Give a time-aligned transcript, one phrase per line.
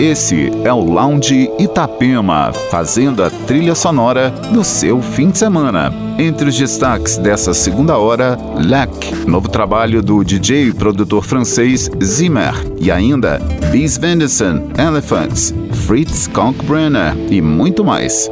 [0.00, 5.92] Esse é o Lounge Itapema, fazendo a trilha sonora do seu fim de semana.
[6.16, 12.54] Entre os destaques dessa segunda hora, Lac, novo trabalho do DJ e produtor francês Zimmer,
[12.78, 13.40] e ainda
[13.72, 15.52] Bees Venison, Elephants,
[15.88, 18.30] Fritz Kalkbrenner e muito mais.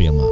[0.00, 0.24] 兵吗？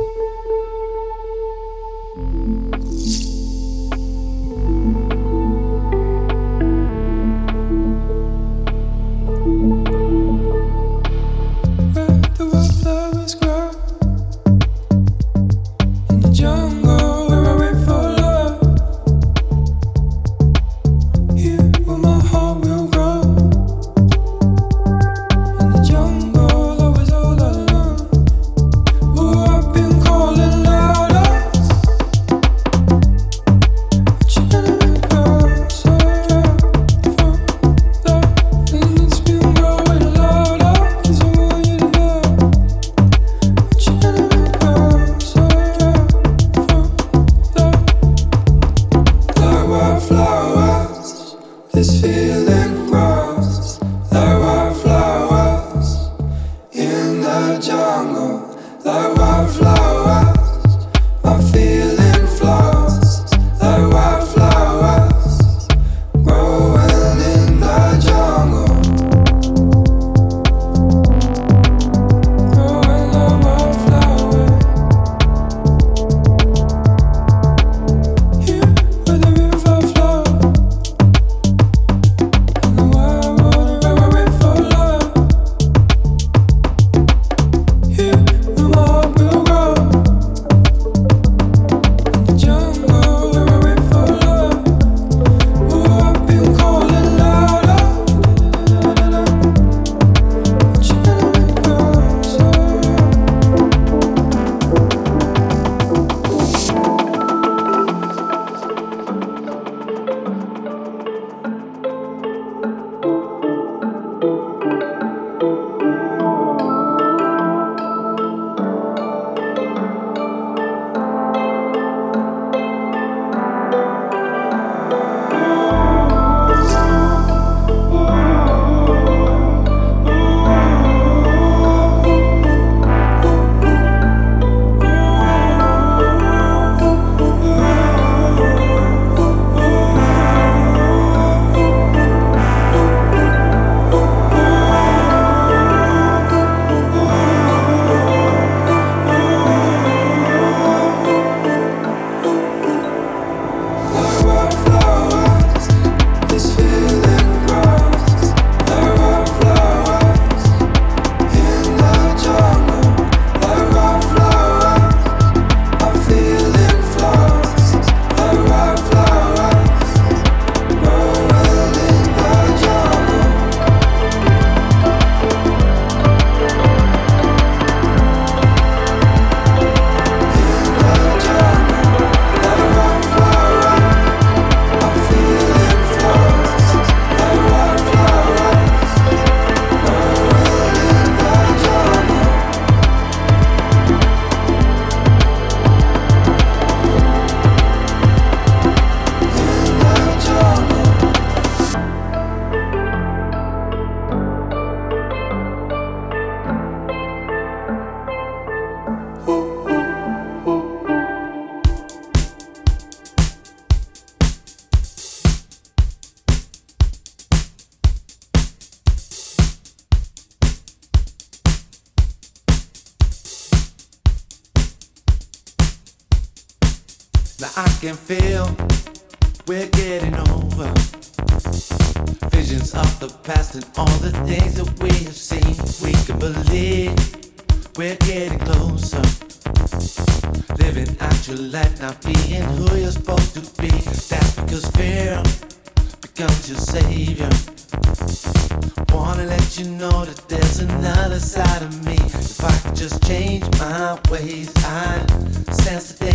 [249.59, 251.97] you know that there's another side of me?
[251.97, 255.05] If I could just change my ways, I
[255.53, 256.08] sense that.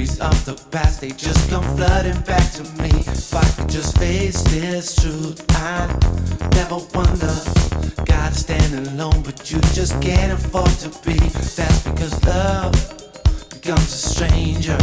[0.00, 2.88] memories of the past, they just come flooding back to me.
[2.88, 5.90] If I could just face this truth, I'd
[6.54, 7.34] never wonder.
[8.04, 11.18] Gotta stand alone, but you just can't afford to be.
[11.56, 12.72] That's because love
[13.50, 14.78] becomes a stranger.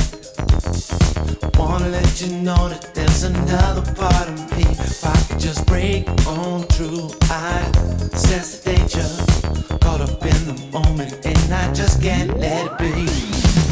[1.58, 4.64] Wanna let you know that there's another part of me.
[4.64, 7.72] If I could just break on through, I
[8.14, 9.10] sense the danger.
[9.80, 13.67] Caught up in the moment, and I just can't let it be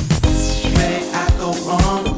[1.66, 2.15] wrong.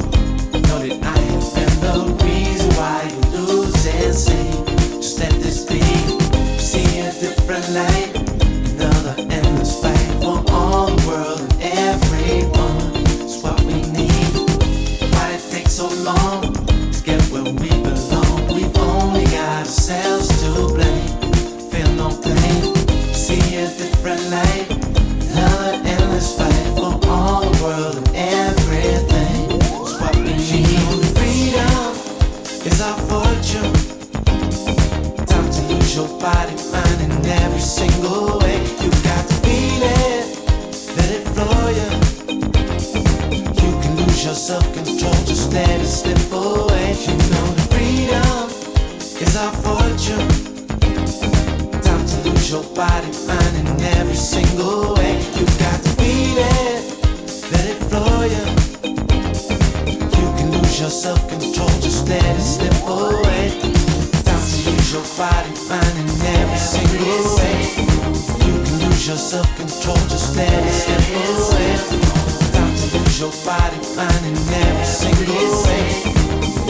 [73.58, 75.86] body fine in every single way.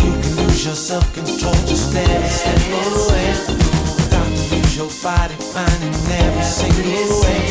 [0.04, 3.30] You can lose your self control just every step of the way.
[4.06, 7.41] Stop to lose your body fine in every single way.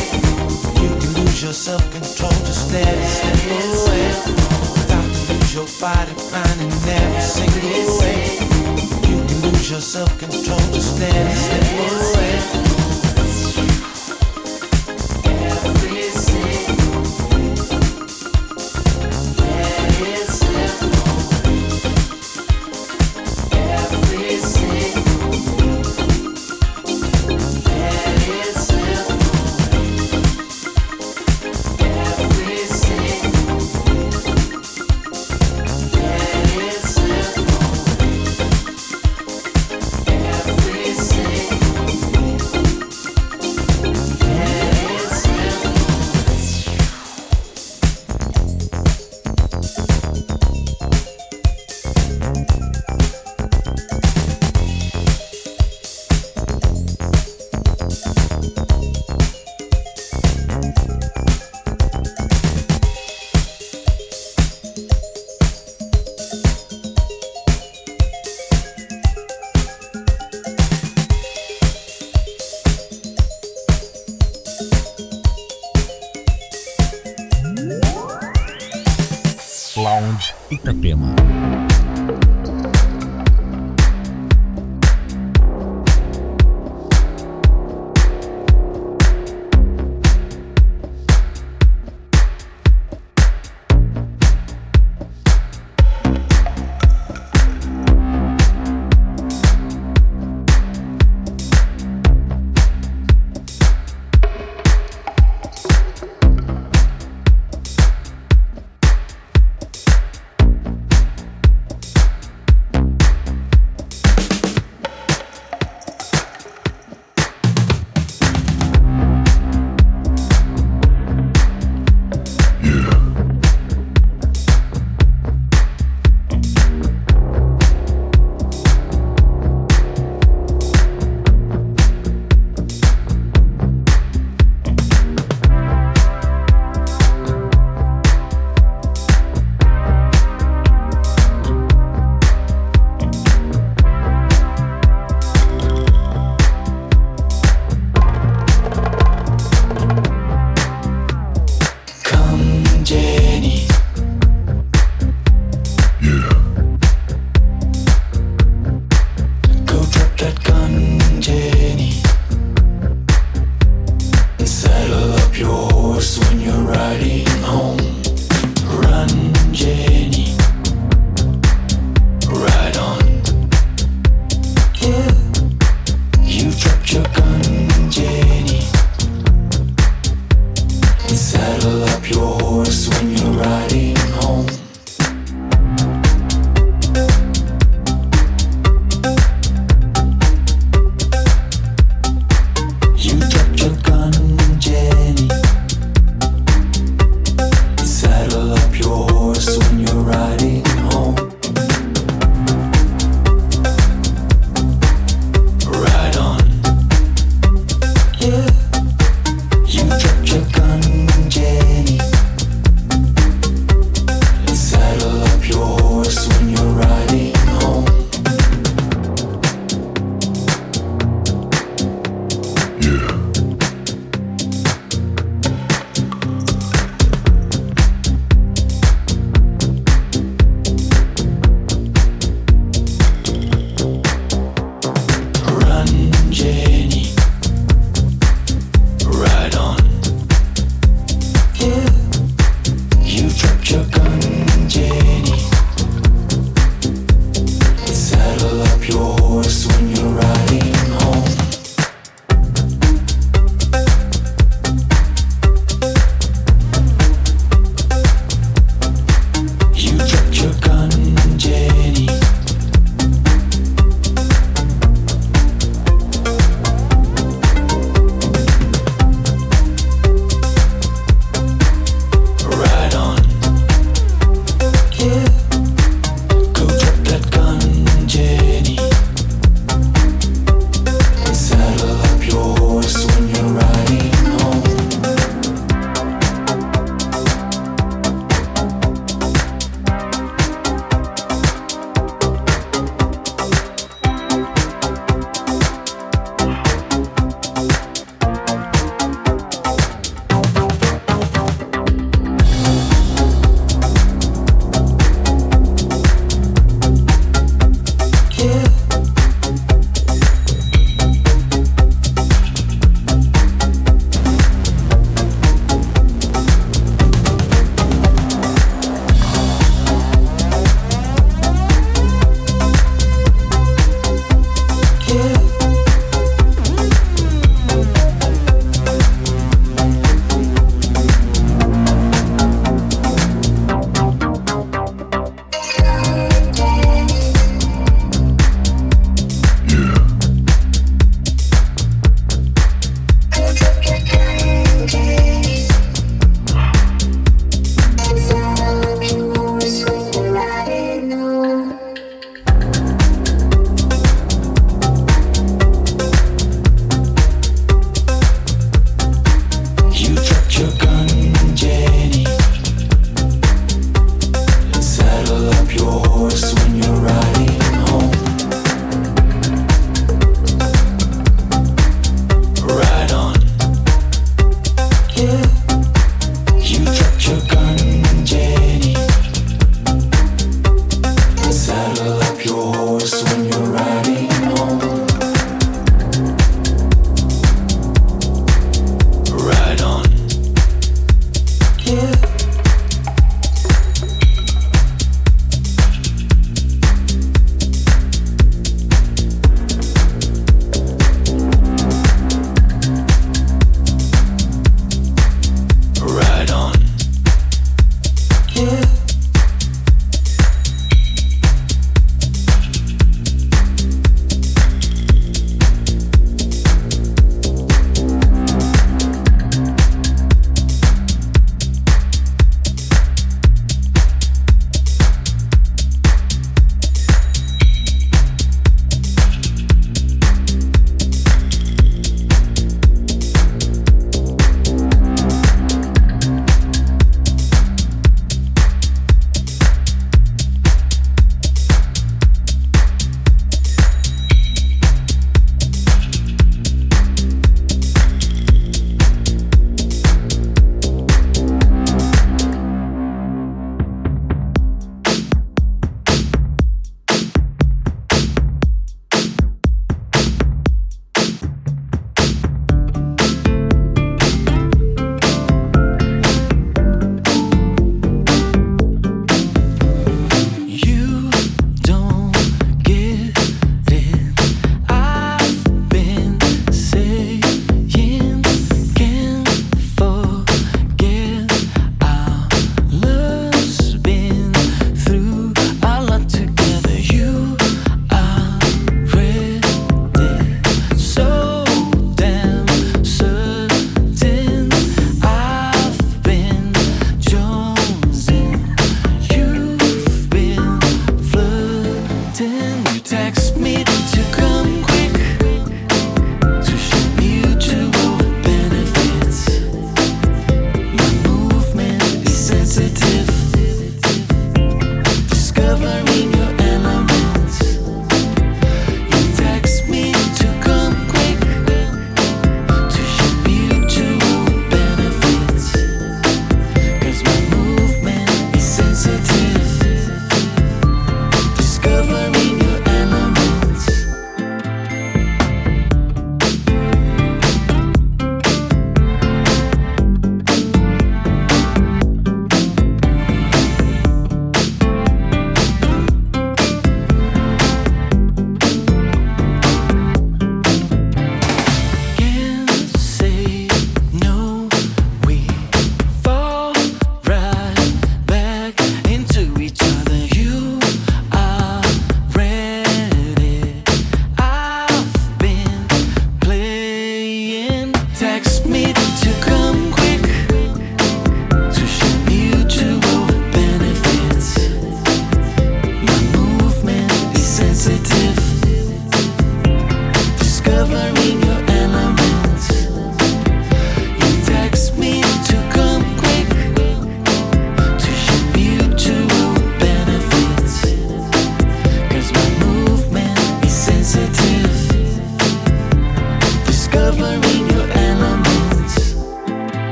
[0.81, 4.07] You can lose your self control just every step of the way.
[4.83, 6.71] Stop to lose your body fine in
[7.01, 8.19] every single way.
[9.09, 12.66] You can lose your self control just every step of the way.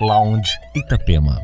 [0.00, 1.42] Lounge Itapema.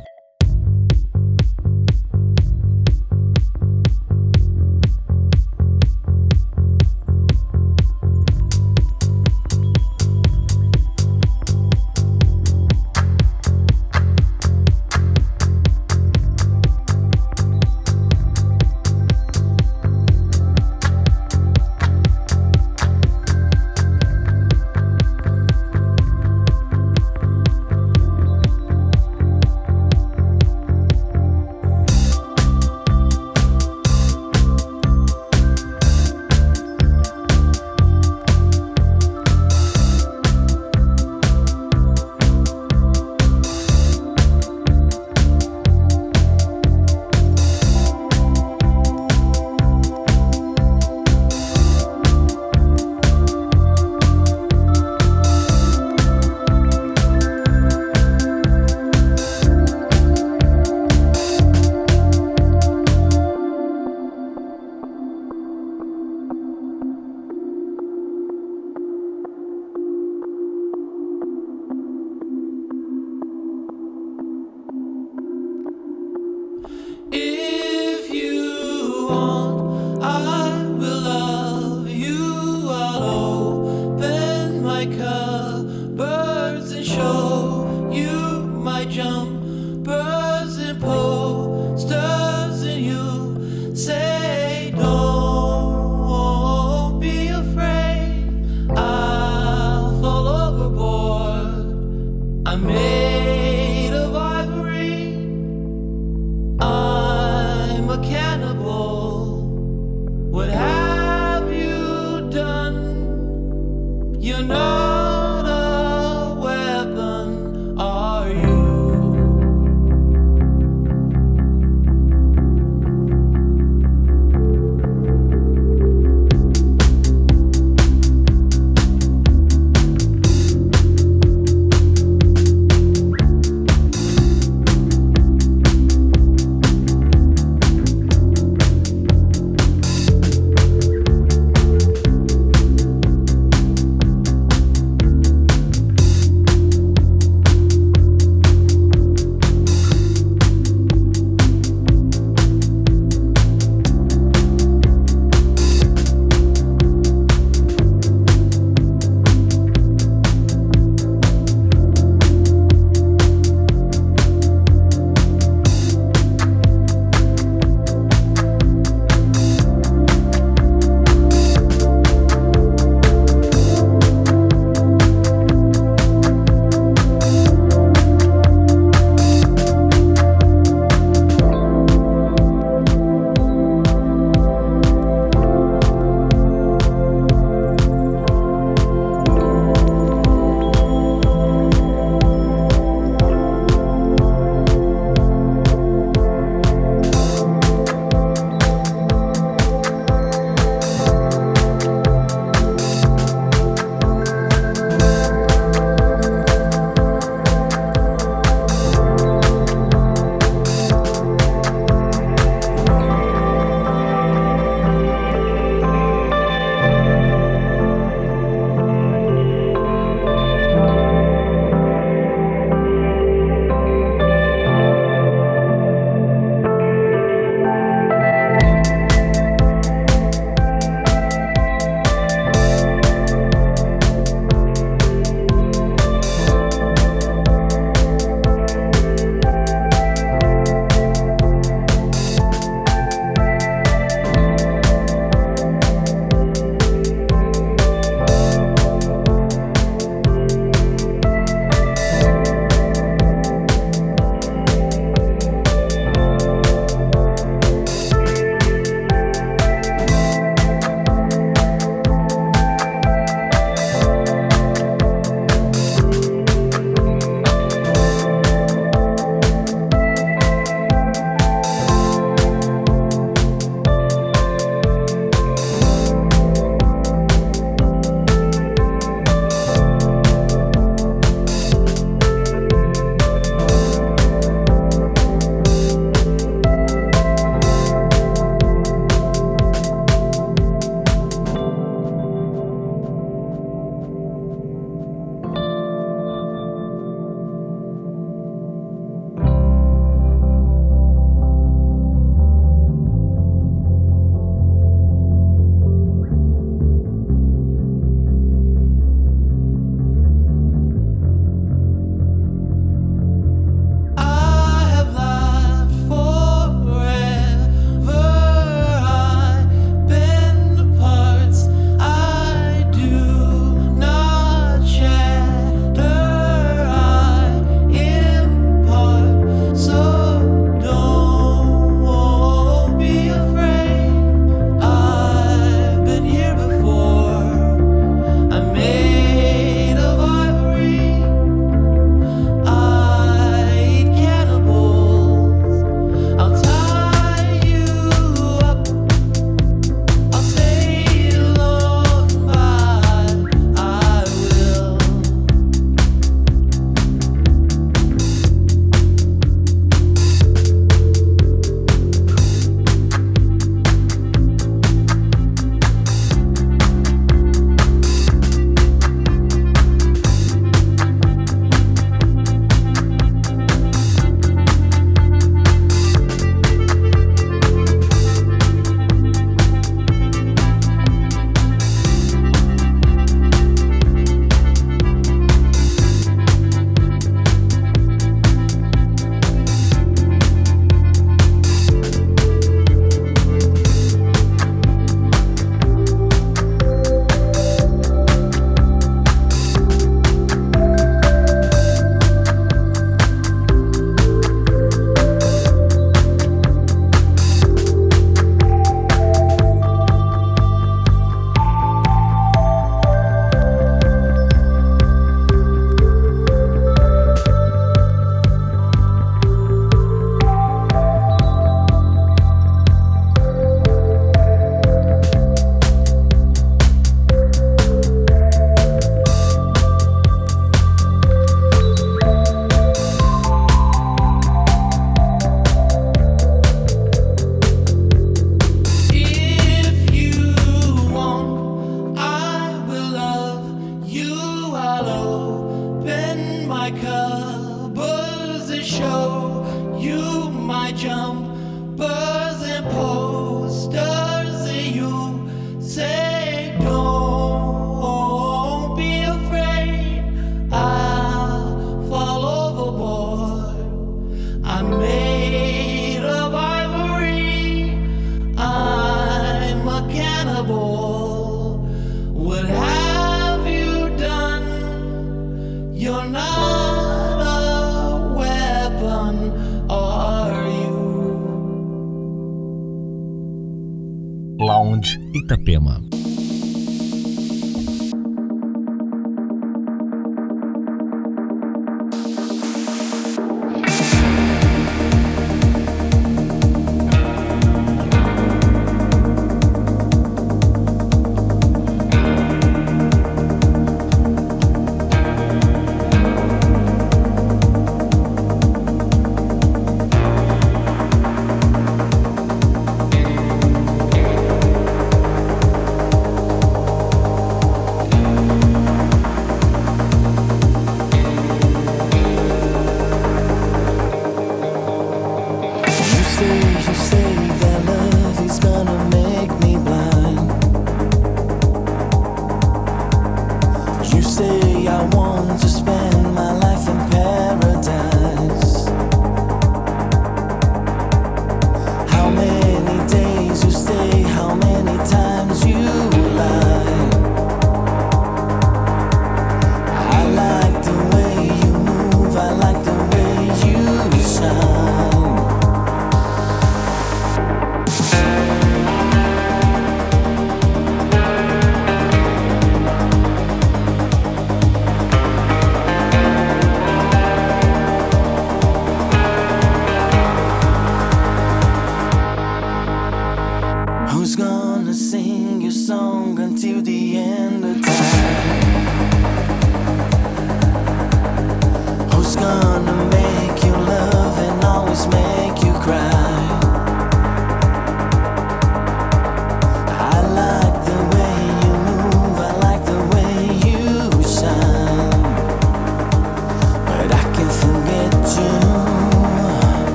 [102.56, 103.13] made.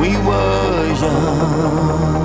[0.00, 2.23] we were young.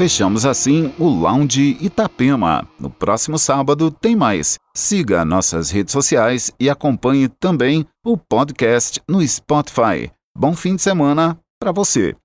[0.00, 2.66] Fechamos assim o Lounge Itapema.
[2.80, 4.58] No próximo sábado tem mais.
[4.74, 10.10] Siga nossas redes sociais e acompanhe também o podcast no Spotify.
[10.34, 12.16] Bom fim de semana para você.